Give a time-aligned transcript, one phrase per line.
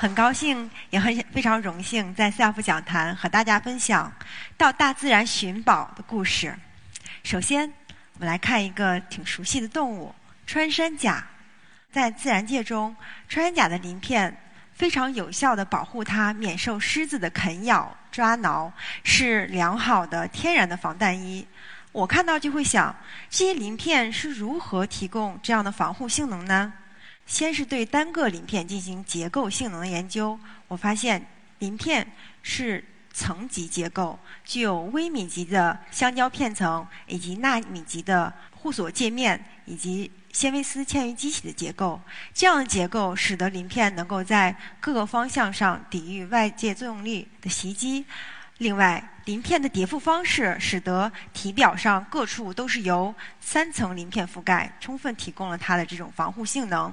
[0.00, 4.12] 很高兴，也很非常荣幸，在 SELF 讲坛和大家分享
[4.56, 6.54] 到大自然寻宝的故事。
[7.24, 7.68] 首先，
[8.14, 10.14] 我们来看一个挺熟悉的动物——
[10.46, 11.26] 穿山甲。
[11.90, 12.94] 在自然界中，
[13.28, 14.40] 穿山甲的鳞片
[14.72, 21.44] 非常有效地保护它免受狮子的啃咬、抓挠，是良好的天然的防弹衣。
[21.90, 22.94] 我看到就会想，
[23.28, 26.72] 这些鳞片是如何提供这样的防护性能呢？
[27.28, 31.24] 先是对单个鳞片进行结构性能的研究，我发现
[31.58, 32.10] 鳞片
[32.42, 32.82] 是
[33.12, 42.00] 层级结构，具有微米级的橡胶片层，以及纳米级的护锁界面，以及纤维丝嵌于基体的结构，
[42.32, 48.06] 这样的结构使得鳞片能够在各个方向上抵御外界作用力的袭击。
[48.58, 56.92] 另外，鳞片的叠覆方式使得体表上各处都是由三层鳞片覆盖，充分提供了它的这种防护性能。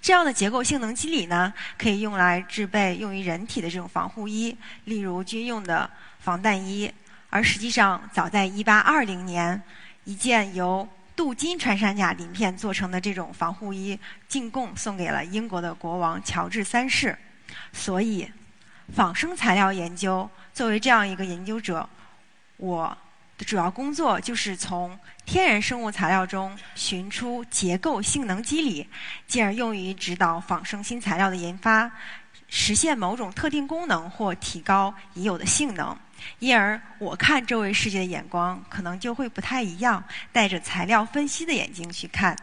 [0.00, 5.88] 这样的结构性能机理呢，可以用来制备用于人体的这种防护衣，例如军用的
[6.18, 6.90] 防弹衣。
[7.28, 9.62] 而实际上，早在1820年，
[10.04, 17.14] 一件由镀金穿山甲鳞片做成的这种防护衣进贡送给了英国的国王乔治三世。
[17.70, 18.26] 所以，
[18.94, 21.88] 仿生材料研究作为这样一个研究者，
[22.56, 22.96] 我
[23.38, 28.88] 的主要工作就是从天然生物材料中寻出结构性能机理，
[29.26, 31.90] 进而用于指导仿生新材料的研发，
[32.48, 35.96] 实现某种特定功能或提高已有的性能。
[36.38, 42.36] 因而，我看周围世界的眼光可能就会不太一样，带着材料分析的眼睛去看。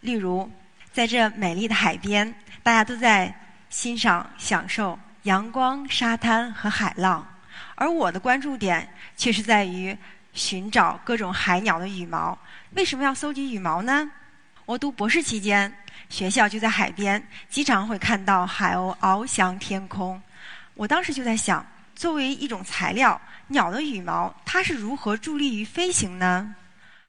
[0.00, 0.50] 例如，
[0.92, 3.34] 在这美丽的海边，大家都在
[3.68, 7.26] 欣赏、享受阳光、沙滩和海浪，
[7.74, 9.96] 而我的关注点却是在于
[10.32, 12.38] 寻找各种海鸟的羽毛。
[12.72, 14.10] 为什么要搜集羽毛呢？
[14.64, 15.72] 我读博士期间，
[16.08, 20.20] 学校就在海边，经常会看到海鸥翱翔天空。
[20.74, 21.64] 我当时就在想。
[21.92, 26.54] 作为一种材料，鸟的羽毛它是如何助力于飞行呢？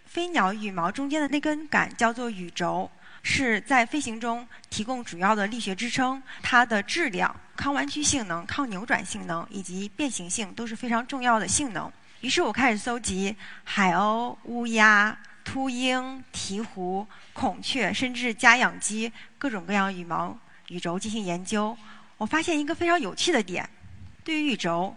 [0.06, 2.92] 飞鸟羽毛中间的那根杆叫做羽轴，
[3.24, 6.22] 是在飞行中提供主要的力学支撑。
[6.42, 11.92] 它的质量、抗弯曲性能、抗扭转性能以及变形性都是非常重要的性能。
[12.22, 21.76] 于是我开始搜集海鸥、乌鸦、秃鹰、鹈鹕、孔雀，甚至家养鸡各种各样羽毛羽轴进行研究。
[22.18, 23.68] 我发现一个非常有趣的点。
[24.24, 24.96] 对于羽轴，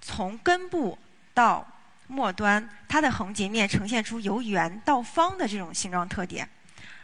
[0.00, 0.98] 从根部
[1.32, 1.64] 到
[2.08, 6.48] 末端，它的横截面呈现出由圆到方的这种形状特点。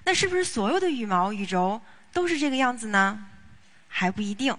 [0.04, 1.80] 那是不是所有的羽毛羽轴
[2.12, 3.26] 都是这个样子呢？
[3.88, 4.56] 还不一定。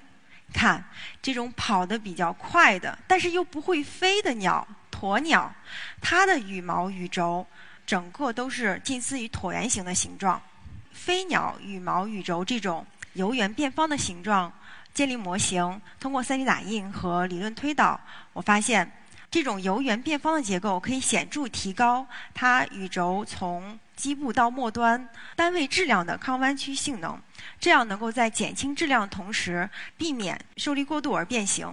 [0.54, 0.84] 看
[1.22, 5.54] 这种跑得比较快的，但是又不会飞的鸟——鸵鸟，
[6.02, 7.46] 它的羽毛羽轴
[7.86, 10.42] 整个都是近似于椭圆形的形状。
[10.92, 14.52] 飞鸟羽毛羽轴这种由圆变方的形状。
[14.94, 17.98] 建立模型，通过 3D 打印和理论推导，
[18.34, 18.92] 我发现
[19.32, 27.22] 这种由圆变方的结构可以显著提高它羽轴从基部到末端单位质量的抗弯曲性能，
[27.60, 31.72] 这样能够在减轻质量的同时避免受力过度而变形。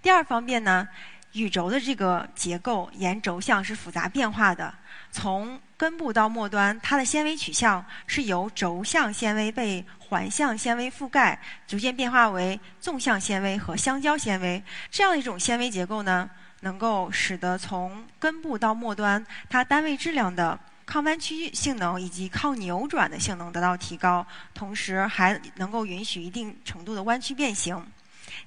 [0.00, 0.86] 第二方面呢，
[1.32, 4.72] 羽轴的这个结构沿轴向是复杂变化的，
[5.10, 14.62] 从根部到末端，它的纤维取向是由轴向纤维被环向纤维覆盖，逐渐变化为纵向纤维和相交纤维。
[14.88, 24.24] 这样一种纤维结构呢，能够使得从根部到末端，它单位质量的抗弯曲性能以及抗扭转的性能得到提高，
[24.54, 27.84] 同时还能够允许一定程度的弯曲变形。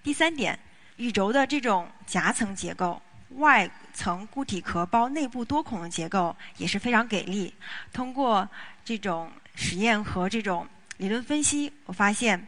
[0.01, 0.57] 第三点，
[0.95, 2.99] 羽轴的这种夹层结构。
[3.35, 7.53] 外层固体壳包内部多孔的结构也是非常给力。
[7.93, 8.47] 通过
[8.83, 10.65] 这种实验和这种
[10.97, 12.43] 理论分析，我发现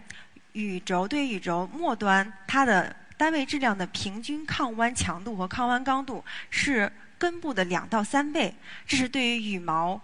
[0.54, 8.51] 羽轴对羽轴末端它的单位质量的平均抗弯强度和抗弯刚度是根部的两到三倍。
[8.88, 10.01] 这是对于羽毛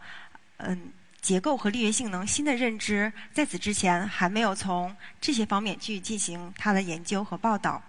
[0.57, 3.11] 嗯结构和力学性能新的认知。
[3.33, 7.81] 在此之前，还没有从这些方面去进行它的研究和报道。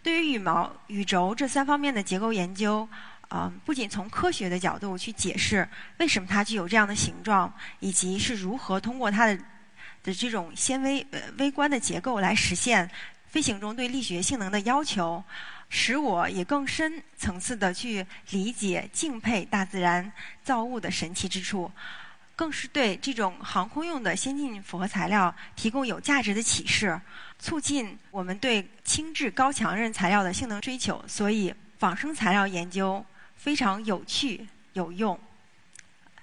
[0.00, 2.88] 对于羽毛、羽轴这三方面的结构研究，
[3.28, 5.68] 啊，不仅从科学的角度去解释
[5.98, 9.36] 为什么它具有这样的形状，以及是如何通过它的
[10.04, 12.88] 的这种纤维呃微观的结构来实现
[13.32, 15.24] 飞行中对力学性能的要求，
[15.70, 20.12] 使我也更深层次的去理解、敬佩大自然
[20.44, 21.72] 造物的神奇之处，
[22.36, 27.00] 更是对这种航空用的先进复合材料提供有价值的启示，
[27.38, 31.02] 促进我们对轻质高强韧材料的性能追求。
[31.08, 33.02] 所以，仿生材料研究
[33.36, 35.18] 非常有趣、有用。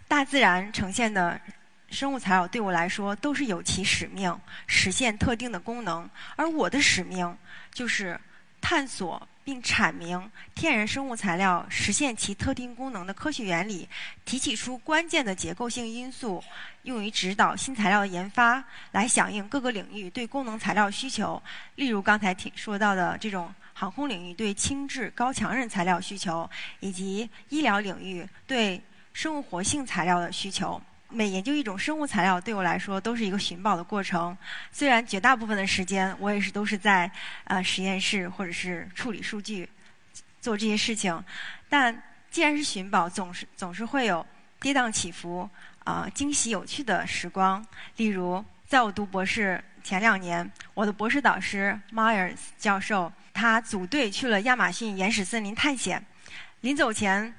[0.08, 1.42] 大自然呈现的。
[1.89, 4.36] 生物材料对我来说都是有其使命，
[4.68, 6.09] 实现特定的功能。
[6.36, 7.38] 而我的使命
[7.74, 8.19] 就是
[8.62, 13.88] 探索并阐明天然生物材料实现其特定功能的科学原理，
[14.24, 16.44] 提取出关键的结构性因素，
[16.83, 21.41] 用于指导新材料的研发，来响应各个领域对功能材料需求。
[21.75, 26.47] 例如刚才听说到的这种航空领域对轻质高强韧材料需求，
[26.81, 28.80] 以及医疗领域对
[29.13, 30.80] 生物活性材料的需求。
[31.12, 34.38] 每研究一种生物材料，对我来说都是一个寻宝的过程。
[34.72, 37.12] 虽然绝大部分的时间，我也是都是在
[37.46, 39.68] 呃实验室或者是处理数据
[40.40, 41.24] 做这些事情，
[41.68, 44.24] 但既然是寻宝，总是总是会有
[44.62, 45.50] 跌宕起伏
[45.84, 47.66] 啊惊喜有趣的时光。
[47.98, 56.06] 例如，在我读博士前两年，我的博士导师 Myers 教授，他组队去了亚马逊原始森林探险。
[56.62, 57.34] 临走前，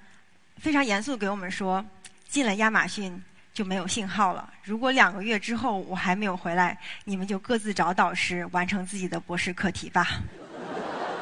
[0.56, 1.84] 非常严肃给我们说，
[2.28, 3.22] 进了亚马逊。
[3.60, 4.50] 就没有信号了。
[4.64, 6.74] 如果两个月之后我还没有回来，
[7.04, 10.06] 你们就各自找导师完成自己的博士课题吧。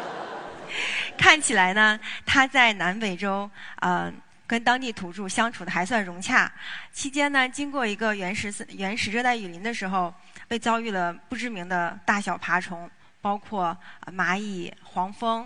[1.19, 3.51] 看起来呢，他在南北洲
[3.81, 4.09] 呃
[4.47, 6.49] 跟当地土著相处的还算融洽。
[6.93, 10.15] 期间呢，经过一个原始原始热带雨林的时候，
[10.47, 12.89] 被遭遇了不知名的大小爬虫，
[13.21, 13.77] 包括
[14.17, 15.45] 蚂蚁、黄蜂，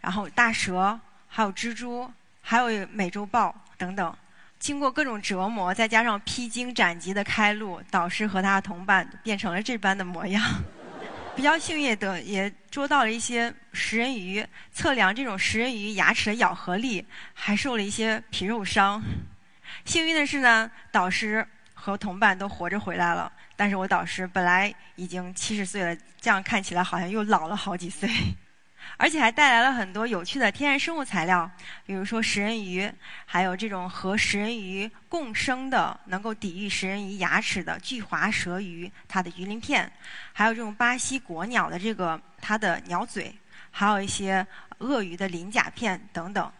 [0.00, 0.98] 然后大蛇，
[1.28, 2.10] 还有蜘蛛，
[2.40, 4.16] 还有美洲豹等等。
[4.60, 10.44] 经过各种折磨，再加上披荆斩棘的开路，导师和他的同伴变成了这般的模样。
[11.34, 17.02] 比较幸运的，也捉到了一些食人鱼，测量这种食人鱼牙齿的咬合力，
[17.32, 19.02] 还受了一些皮肉伤。
[19.86, 28.10] 幸运的是呢，导师和同伴都活着回来了，但是我导师本来已经七十岁了，这样看起来好像又老了好几岁。
[28.96, 31.50] 而且还带来了很多有趣的天然生物材料，
[31.86, 32.90] 比如说食人鱼，
[33.24, 39.90] 还有这种和食人鱼共生的、能够抵御食人鱼牙齿的巨华蛇鱼，它的鱼鳞片，
[40.32, 43.34] 还有这种巴西国鸟的这个它的鸟嘴，
[43.70, 44.46] 还有一些
[44.78, 46.50] 鳄鱼的鳞甲片等等。